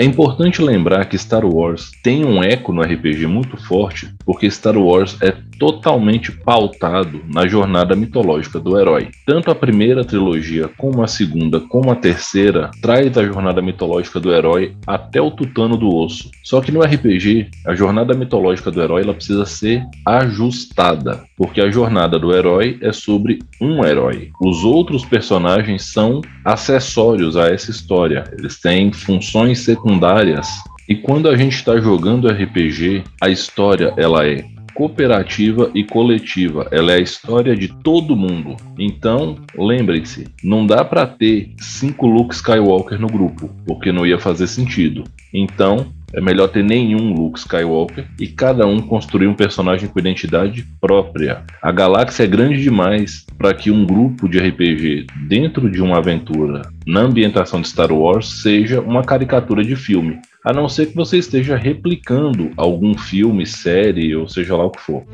É 0.00 0.04
importante 0.04 0.62
lembrar 0.62 1.06
que 1.06 1.18
Star 1.18 1.44
Wars 1.44 1.90
tem 2.04 2.24
um 2.24 2.40
eco 2.40 2.72
no 2.72 2.82
RPG 2.82 3.26
muito 3.26 3.56
forte, 3.56 4.14
porque 4.24 4.48
Star 4.48 4.78
Wars 4.78 5.20
é 5.20 5.34
totalmente 5.58 6.32
pautado 6.32 7.20
na 7.32 7.46
jornada 7.46 7.96
mitológica 7.96 8.60
do 8.60 8.78
herói. 8.78 9.08
Tanto 9.26 9.50
a 9.50 9.54
primeira 9.54 10.04
trilogia, 10.04 10.68
como 10.76 11.02
a 11.02 11.06
segunda, 11.06 11.60
como 11.60 11.90
a 11.90 11.96
terceira, 11.96 12.70
traz 12.80 13.16
a 13.18 13.24
jornada 13.24 13.60
mitológica 13.60 14.20
do 14.20 14.32
herói 14.32 14.74
até 14.86 15.20
o 15.20 15.30
tutano 15.30 15.76
do 15.76 15.94
osso. 15.94 16.30
Só 16.44 16.60
que 16.60 16.72
no 16.72 16.82
RPG, 16.82 17.50
a 17.66 17.74
jornada 17.74 18.14
mitológica 18.14 18.70
do 18.70 18.82
herói 18.82 19.02
ela 19.02 19.14
precisa 19.14 19.44
ser 19.44 19.82
ajustada, 20.06 21.24
porque 21.36 21.60
a 21.60 21.70
jornada 21.70 22.18
do 22.18 22.34
herói 22.34 22.78
é 22.80 22.92
sobre 22.92 23.38
um 23.60 23.84
herói. 23.84 24.30
Os 24.40 24.64
outros 24.64 25.04
personagens 25.04 25.92
são 25.92 26.20
acessórios 26.44 27.36
a 27.36 27.48
essa 27.48 27.70
história. 27.70 28.24
Eles 28.38 28.60
têm 28.60 28.92
funções 28.92 29.60
secundárias 29.60 30.48
e 30.88 30.94
quando 30.94 31.28
a 31.28 31.36
gente 31.36 31.54
está 31.54 31.78
jogando 31.78 32.28
RPG, 32.28 33.04
a 33.20 33.28
história 33.28 33.92
ela 33.98 34.26
é 34.26 34.42
cooperativa 34.78 35.72
e 35.74 35.82
coletiva. 35.82 36.68
Ela 36.70 36.92
é 36.92 36.98
a 36.98 37.00
história 37.00 37.56
de 37.56 37.66
todo 37.66 38.14
mundo. 38.14 38.54
Então, 38.78 39.34
lembrem-se, 39.56 40.28
não 40.40 40.64
dá 40.64 40.84
para 40.84 41.04
ter 41.04 41.52
cinco 41.58 42.06
Luke 42.06 42.32
Skywalker 42.32 42.96
no 43.00 43.08
grupo, 43.08 43.50
porque 43.66 43.90
não 43.90 44.06
ia 44.06 44.20
fazer 44.20 44.46
sentido. 44.46 45.02
Então, 45.34 45.92
é 46.12 46.20
melhor 46.20 46.48
ter 46.48 46.64
nenhum 46.64 47.12
Luke 47.12 47.38
Skywalker 47.38 48.06
e 48.18 48.26
cada 48.26 48.66
um 48.66 48.80
construir 48.80 49.26
um 49.26 49.34
personagem 49.34 49.88
com 49.88 49.98
identidade 49.98 50.64
própria. 50.80 51.44
A 51.62 51.70
galáxia 51.70 52.24
é 52.24 52.26
grande 52.26 52.62
demais 52.62 53.26
para 53.36 53.52
que 53.54 53.70
um 53.70 53.84
grupo 53.84 54.28
de 54.28 54.38
RPG 54.38 55.06
dentro 55.28 55.70
de 55.70 55.82
uma 55.82 55.98
aventura 55.98 56.62
na 56.86 57.00
ambientação 57.00 57.60
de 57.60 57.68
Star 57.68 57.92
Wars 57.92 58.42
seja 58.42 58.80
uma 58.80 59.02
caricatura 59.02 59.62
de 59.62 59.76
filme 59.76 60.18
a 60.44 60.52
não 60.52 60.68
ser 60.68 60.86
que 60.86 60.96
você 60.96 61.18
esteja 61.18 61.56
replicando 61.56 62.50
algum 62.56 62.96
filme, 62.96 63.44
série 63.44 64.16
ou 64.16 64.28
seja 64.28 64.56
lá 64.56 64.64
o 64.64 64.70
que 64.70 64.80
for. 64.80 65.04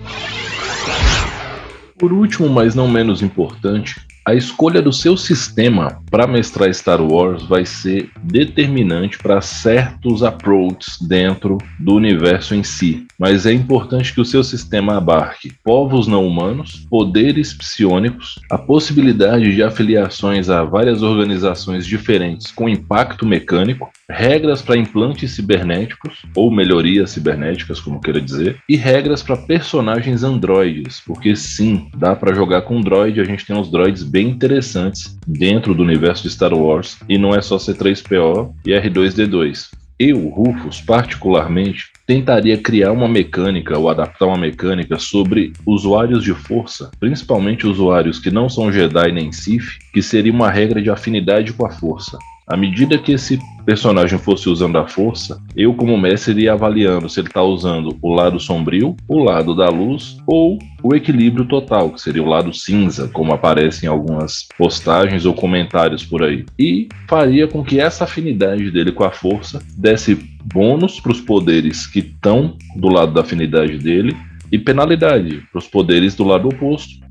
Por 1.98 2.12
último, 2.12 2.48
mas 2.48 2.74
não 2.74 2.86
menos 2.86 3.22
importante, 3.22 4.00
a 4.26 4.34
escolha 4.34 4.80
do 4.80 4.92
seu 4.92 5.18
sistema 5.18 6.02
para 6.10 6.26
mestrar 6.26 6.72
Star 6.72 7.02
Wars 7.02 7.42
vai 7.42 7.66
ser 7.66 8.10
determinante 8.22 9.18
para 9.18 9.42
certos 9.42 10.22
approaches 10.22 10.96
dentro 11.02 11.58
do 11.78 11.94
universo 11.94 12.54
em 12.54 12.62
si, 12.62 13.06
mas 13.18 13.44
é 13.44 13.52
importante 13.52 14.14
que 14.14 14.20
o 14.20 14.24
seu 14.24 14.42
sistema 14.42 14.96
abarque 14.96 15.52
povos 15.62 16.06
não 16.06 16.26
humanos, 16.26 16.86
poderes 16.88 17.52
psionicos, 17.52 18.40
a 18.50 18.56
possibilidade 18.56 19.54
de 19.54 19.62
afiliações 19.62 20.48
a 20.48 20.64
várias 20.64 21.02
organizações 21.02 21.86
diferentes 21.86 22.50
com 22.50 22.66
impacto 22.66 23.26
mecânico, 23.26 23.90
regras 24.08 24.62
para 24.62 24.78
implantes 24.78 25.32
cibernéticos 25.32 26.22
ou 26.34 26.50
melhorias 26.50 27.10
cibernéticas, 27.10 27.78
como 27.78 28.00
queira 28.00 28.22
dizer, 28.22 28.56
e 28.66 28.74
regras 28.74 29.22
para 29.22 29.36
personagens 29.36 30.22
androides, 30.22 31.02
porque 31.04 31.36
sim, 31.36 31.88
dá 31.94 32.16
para 32.16 32.34
jogar 32.34 32.62
com 32.62 32.80
droid, 32.80 33.20
a 33.20 33.24
gente 33.24 33.44
tem 33.44 33.54
uns 33.54 33.70
droids 33.70 34.13
bem 34.14 34.28
interessantes 34.28 35.18
dentro 35.26 35.74
do 35.74 35.82
universo 35.82 36.22
de 36.22 36.30
Star 36.30 36.54
Wars 36.54 36.96
e 37.08 37.18
não 37.18 37.34
é 37.34 37.42
só 37.42 37.56
C3PO 37.56 38.54
e 38.64 38.70
R2D2. 38.70 39.70
Eu, 39.98 40.28
Rufus, 40.28 40.80
particularmente, 40.80 41.86
tentaria 42.06 42.56
criar 42.56 42.92
uma 42.92 43.08
mecânica 43.08 43.76
ou 43.76 43.88
adaptar 43.88 44.26
uma 44.26 44.38
mecânica 44.38 45.00
sobre 45.00 45.52
usuários 45.66 46.22
de 46.22 46.32
força, 46.32 46.92
principalmente 47.00 47.66
usuários 47.66 48.20
que 48.20 48.30
não 48.30 48.48
são 48.48 48.72
Jedi 48.72 49.10
nem 49.10 49.32
Sith, 49.32 49.78
que 49.92 50.00
seria 50.00 50.32
uma 50.32 50.48
regra 50.48 50.80
de 50.80 50.90
afinidade 50.90 51.52
com 51.52 51.66
a 51.66 51.70
força. 51.70 52.16
À 52.46 52.58
medida 52.58 52.98
que 52.98 53.12
esse 53.12 53.38
personagem 53.64 54.18
fosse 54.18 54.50
usando 54.50 54.76
a 54.76 54.86
força, 54.86 55.40
eu, 55.56 55.72
como 55.72 55.96
mestre, 55.96 56.32
iria 56.32 56.52
avaliando 56.52 57.08
se 57.08 57.18
ele 57.18 57.28
está 57.28 57.42
usando 57.42 57.96
o 58.02 58.12
lado 58.12 58.38
sombrio, 58.38 58.94
o 59.08 59.18
lado 59.18 59.54
da 59.54 59.70
luz 59.70 60.18
ou 60.26 60.58
o 60.82 60.94
equilíbrio 60.94 61.46
total, 61.46 61.90
que 61.90 62.00
seria 62.02 62.22
o 62.22 62.28
lado 62.28 62.52
cinza, 62.52 63.08
como 63.08 63.32
aparece 63.32 63.86
em 63.86 63.88
algumas 63.88 64.46
postagens 64.58 65.24
ou 65.24 65.32
comentários 65.32 66.04
por 66.04 66.22
aí. 66.22 66.44
E 66.58 66.88
faria 67.08 67.48
com 67.48 67.64
que 67.64 67.80
essa 67.80 68.04
afinidade 68.04 68.70
dele 68.70 68.92
com 68.92 69.04
a 69.04 69.10
força 69.10 69.62
desse 69.78 70.14
bônus 70.44 71.00
para 71.00 71.12
os 71.12 71.22
poderes 71.22 71.86
que 71.86 72.00
estão 72.00 72.58
do 72.76 72.88
lado 72.88 73.14
da 73.14 73.22
afinidade 73.22 73.78
dele 73.78 74.14
e 74.52 74.58
penalidade 74.58 75.42
para 75.50 75.58
os 75.58 75.66
poderes 75.66 76.14
do 76.14 76.24
lado 76.24 76.48
oposto. 76.48 77.02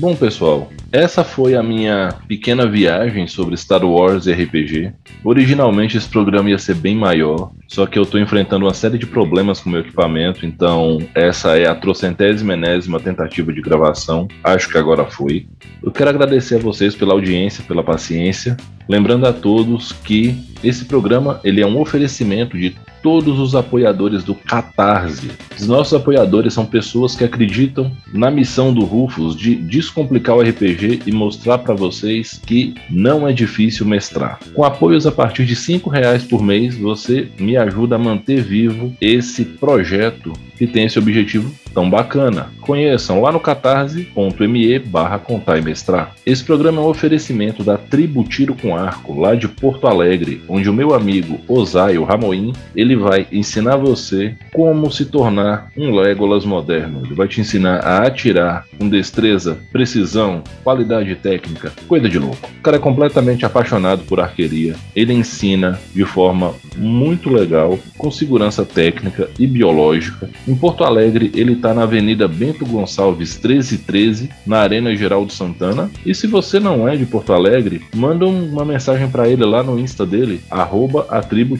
Bom, 0.00 0.16
pessoal, 0.16 0.72
essa 0.90 1.22
foi 1.22 1.54
a 1.54 1.62
minha 1.62 2.14
pequena 2.26 2.66
viagem 2.66 3.26
sobre 3.26 3.54
Star 3.54 3.84
Wars 3.84 4.26
e 4.26 4.32
RPG. 4.32 4.94
Originalmente 5.22 5.98
esse 5.98 6.08
programa 6.08 6.48
ia 6.48 6.56
ser 6.56 6.76
bem 6.76 6.96
maior, 6.96 7.52
só 7.70 7.86
que 7.86 7.96
eu 7.96 8.02
estou 8.02 8.20
enfrentando 8.20 8.64
uma 8.66 8.74
série 8.74 8.98
de 8.98 9.06
problemas 9.06 9.60
com 9.60 9.68
o 9.68 9.72
meu 9.72 9.80
equipamento, 9.80 10.44
então 10.44 10.98
essa 11.14 11.56
é 11.56 11.68
a 11.68 11.74
trocentésima 11.74 12.54
enésima 12.54 12.98
tentativa 12.98 13.52
de 13.52 13.62
gravação. 13.62 14.26
Acho 14.42 14.68
que 14.68 14.76
agora 14.76 15.04
foi. 15.04 15.46
Eu 15.80 15.92
quero 15.92 16.10
agradecer 16.10 16.56
a 16.56 16.58
vocês 16.58 16.96
pela 16.96 17.12
audiência, 17.12 17.62
pela 17.62 17.84
paciência. 17.84 18.56
Lembrando 18.88 19.24
a 19.24 19.32
todos 19.32 19.92
que 19.92 20.36
esse 20.64 20.84
programa 20.84 21.40
ele 21.44 21.60
é 21.60 21.66
um 21.66 21.80
oferecimento 21.80 22.58
de 22.58 22.74
todos 23.02 23.38
os 23.38 23.54
apoiadores 23.54 24.24
do 24.24 24.34
Catarse. 24.34 25.30
Os 25.58 25.66
nossos 25.66 25.94
apoiadores 25.94 26.54
são 26.54 26.66
pessoas 26.66 27.14
que 27.14 27.24
acreditam 27.24 27.90
na 28.12 28.30
missão 28.30 28.72
do 28.72 28.84
Rufus 28.84 29.36
de 29.36 29.54
descomplicar 29.54 30.36
o 30.36 30.42
RPG 30.42 31.02
e 31.06 31.12
mostrar 31.12 31.58
para 31.58 31.74
vocês 31.74 32.40
que 32.44 32.74
não 32.90 33.26
é 33.26 33.32
difícil 33.32 33.86
mestrar. 33.86 34.38
Com 34.54 34.64
apoios 34.64 35.06
a 35.06 35.12
partir 35.12 35.44
de 35.44 35.54
R$ 35.54 35.82
reais 35.90 36.24
por 36.24 36.42
mês, 36.42 36.76
você 36.76 37.28
me 37.38 37.56
ajuda 37.62 37.96
a 37.96 37.98
manter 37.98 38.42
vivo 38.42 38.92
esse 39.00 39.44
projeto 39.44 40.32
que 40.60 40.66
tem 40.66 40.84
esse 40.84 40.98
objetivo 40.98 41.50
tão 41.72 41.88
bacana. 41.88 42.50
Conheçam 42.60 43.22
lá 43.22 43.32
no 43.32 43.40
catarse.me 43.40 44.78
barra 44.80 45.18
contar 45.18 45.56
e 45.56 45.62
mestrar. 45.62 46.14
Esse 46.26 46.44
programa 46.44 46.82
é 46.82 46.84
um 46.84 46.88
oferecimento 46.88 47.64
da 47.64 47.78
Tribo 47.78 48.22
Tiro 48.24 48.54
com 48.54 48.76
Arco, 48.76 49.18
lá 49.18 49.34
de 49.34 49.48
Porto 49.48 49.86
Alegre, 49.86 50.42
onde 50.46 50.68
o 50.68 50.72
meu 50.74 50.92
amigo 50.92 51.40
Osaio 51.48 52.04
Ramoim, 52.04 52.52
ele 52.76 52.94
vai 52.94 53.26
ensinar 53.32 53.76
você 53.76 54.34
como 54.52 54.90
se 54.90 55.06
tornar 55.06 55.72
um 55.74 55.94
Legolas 55.94 56.44
moderno. 56.44 57.06
Ele 57.06 57.14
vai 57.14 57.26
te 57.26 57.40
ensinar 57.40 57.78
a 57.78 58.06
atirar 58.06 58.66
com 58.76 58.86
destreza, 58.86 59.58
precisão, 59.72 60.42
qualidade 60.62 61.14
técnica, 61.14 61.72
coisa 61.88 62.06
de 62.06 62.18
louco. 62.18 62.50
O 62.58 62.62
cara 62.62 62.76
é 62.76 62.80
completamente 62.80 63.46
apaixonado 63.46 64.02
por 64.04 64.20
arqueria. 64.20 64.76
Ele 64.94 65.14
ensina 65.14 65.80
de 65.94 66.04
forma 66.04 66.54
muito 66.76 67.30
legal, 67.30 67.78
com 67.96 68.10
segurança 68.10 68.62
técnica 68.62 69.30
e 69.38 69.46
biológica. 69.46 70.28
Em 70.50 70.54
Porto 70.56 70.82
Alegre, 70.82 71.30
ele 71.32 71.52
está 71.52 71.72
na 71.72 71.84
Avenida 71.84 72.26
Bento 72.26 72.66
Gonçalves 72.66 73.38
1313, 73.40 74.30
na 74.44 74.58
Arena 74.58 74.92
Geraldo 74.96 75.32
Santana. 75.32 75.88
E 76.04 76.12
se 76.12 76.26
você 76.26 76.58
não 76.58 76.88
é 76.88 76.96
de 76.96 77.06
Porto 77.06 77.32
Alegre, 77.32 77.82
manda 77.94 78.26
uma 78.26 78.64
mensagem 78.64 79.08
para 79.08 79.28
ele 79.28 79.44
lá 79.44 79.62
no 79.62 79.78
Insta 79.78 80.04
dele, 80.04 80.40
arroba 80.50 81.06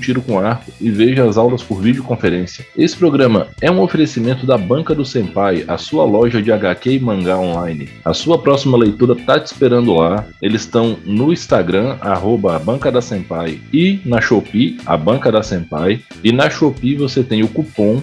tiro 0.01 0.21
com 0.21 0.41
arco, 0.41 0.73
e 0.81 0.91
veja 0.91 1.25
as 1.25 1.37
aulas 1.37 1.63
por 1.63 1.81
videoconferência. 1.81 2.67
Esse 2.77 2.97
programa 2.97 3.47
é 3.61 3.71
um 3.71 3.81
oferecimento 3.81 4.45
da 4.45 4.59
Banca 4.59 4.93
do 4.93 5.05
Senpai, 5.05 5.65
a 5.69 5.79
sua 5.79 6.05
loja 6.05 6.43
de 6.43 6.51
HQ 6.51 6.91
e 6.91 6.99
mangá 6.99 7.39
online. 7.39 7.89
A 8.05 8.13
sua 8.13 8.39
próxima 8.39 8.77
leitura 8.77 9.15
tá 9.15 9.39
te 9.39 9.47
esperando 9.47 9.95
lá. 9.95 10.27
Eles 10.43 10.63
estão 10.63 10.97
no 11.05 11.33
Instagram, 11.33 11.97
arroba 12.01 12.57
a 12.57 12.59
Banca 12.59 12.91
da 12.91 13.01
Senpai, 13.01 13.61
e 13.73 14.01
na 14.05 14.21
Shopee, 14.21 14.79
a 14.85 14.97
Banca 14.97 15.31
da 15.31 15.45
Senpai. 15.45 16.01
E 16.25 16.33
na 16.33 16.51
Shopee 16.51 16.97
você 16.97 17.23
tem 17.23 17.45
o 17.45 17.49
cupom 17.49 18.03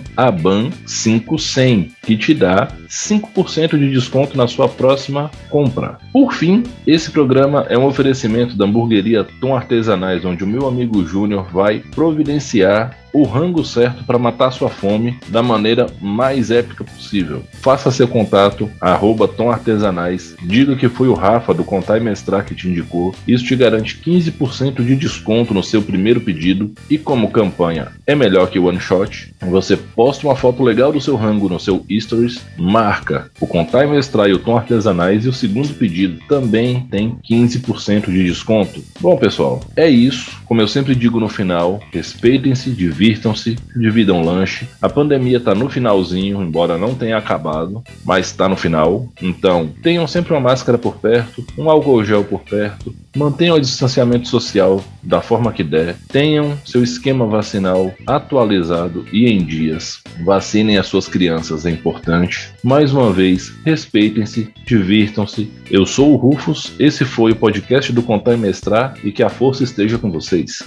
ABAN500, 0.85 1.91
que 2.03 2.17
te 2.17 2.33
dá 2.33 2.67
5% 2.87 3.77
de 3.77 3.89
desconto 3.91 4.37
na 4.37 4.47
sua 4.47 4.67
próxima 4.67 5.31
compra. 5.49 5.97
Por 6.11 6.33
fim, 6.33 6.63
esse 6.85 7.11
programa 7.11 7.65
é 7.69 7.77
um 7.77 7.85
oferecimento 7.85 8.57
da 8.57 8.65
hamburgueria 8.65 9.25
Tom 9.39 9.55
Artesanais, 9.55 10.23
onde 10.25 10.43
o 10.43 10.47
meu 10.47 10.67
amigo 10.67 11.05
Júnior 11.05 11.47
vai 11.51 11.79
providenciar 11.79 12.97
o 13.13 13.23
rango 13.23 13.63
certo 13.65 14.03
para 14.03 14.19
matar 14.19 14.51
sua 14.51 14.69
fome 14.69 15.17
da 15.29 15.41
maneira 15.41 15.87
mais 16.01 16.51
épica 16.51 16.83
possível. 16.83 17.43
Faça 17.61 17.91
seu 17.91 18.07
contato, 18.07 18.69
arroba 18.79 19.27
Tom 19.27 19.49
Artesanais, 19.51 20.35
diga 20.43 20.75
que 20.75 20.89
foi 20.89 21.07
o 21.07 21.13
Rafa 21.13 21.53
do 21.53 21.63
Contar 21.63 21.99
Mestrar 21.99 22.45
que 22.45 22.53
te 22.53 22.67
indicou, 22.67 23.15
isso 23.27 23.43
te 23.43 23.55
garante 23.55 23.97
15% 23.97 24.85
de 24.85 24.95
desconto 24.95 25.53
no 25.53 25.63
seu 25.63 25.81
primeiro 25.81 26.21
pedido 26.21 26.71
e 26.89 26.97
como 26.97 27.31
campanha 27.31 27.87
é 28.05 28.13
melhor 28.13 28.49
que 28.49 28.59
one 28.59 28.79
shot, 28.79 29.33
você 29.41 29.75
posta 29.75 30.27
uma 30.27 30.35
foto 30.35 30.63
legal 30.63 30.91
do 30.91 31.01
seu 31.01 31.15
rango 31.15 31.49
no 31.49 31.59
seu 31.59 31.85
stories, 31.99 32.41
marca 32.57 33.31
o 33.39 33.47
Contar 33.47 33.85
e 33.85 33.87
Mestrar 33.87 34.29
e 34.29 34.33
o 34.33 34.39
Tom 34.39 34.57
Artesanais 34.57 35.25
e 35.25 35.29
o 35.29 35.33
segundo 35.33 35.73
pedido 35.73 36.19
também 36.27 36.81
tem 36.91 37.17
15% 37.29 38.11
de 38.11 38.23
desconto. 38.23 38.83
Bom 38.99 39.17
pessoal, 39.17 39.61
é 39.75 39.89
isso, 39.89 40.31
como 40.45 40.61
eu 40.61 40.67
sempre 40.67 40.93
digo 40.93 41.19
no 41.19 41.29
final, 41.29 41.79
respeitem-se, 41.91 42.69
divirtam 42.71 42.96
divirtam-se, 42.97 43.55
dividam 43.75 44.23
lanche. 44.23 44.67
A 44.81 44.89
pandemia 44.89 45.37
está 45.37 45.53
no 45.53 45.69
finalzinho, 45.69 46.41
embora 46.41 46.77
não 46.77 46.95
tenha 46.95 47.17
acabado, 47.17 47.83
mas 48.03 48.25
está 48.25 48.49
no 48.49 48.57
final. 48.57 49.07
Então, 49.21 49.69
tenham 49.83 50.07
sempre 50.07 50.33
uma 50.33 50.39
máscara 50.39 50.79
por 50.79 50.95
perto, 50.95 51.45
um 51.55 51.69
álcool 51.69 52.03
gel 52.03 52.23
por 52.23 52.41
perto, 52.41 52.93
mantenham 53.15 53.55
o 53.55 53.61
distanciamento 53.61 54.27
social 54.27 54.83
da 55.03 55.21
forma 55.21 55.53
que 55.53 55.63
der, 55.63 55.95
tenham 56.07 56.57
seu 56.65 56.83
esquema 56.83 57.27
vacinal 57.27 57.93
atualizado 58.05 59.05
e 59.13 59.27
em 59.27 59.45
dias. 59.45 60.01
Vacinem 60.25 60.77
as 60.77 60.87
suas 60.87 61.07
crianças, 61.07 61.65
é 61.65 61.69
importante. 61.69 62.51
Mais 62.63 62.91
uma 62.91 63.13
vez, 63.13 63.53
respeitem-se, 63.63 64.49
divirtam-se. 64.65 65.51
Eu 65.69 65.85
sou 65.85 66.13
o 66.13 66.15
Rufus, 66.15 66.71
esse 66.79 67.05
foi 67.05 67.31
o 67.31 67.35
podcast 67.35 67.93
do 67.93 68.01
Contar 68.01 68.33
e 68.33 68.37
Mestrar 68.37 68.95
e 69.03 69.11
que 69.11 69.21
a 69.21 69.29
força 69.29 69.63
esteja 69.63 69.97
com 69.99 70.11
vocês. 70.11 70.63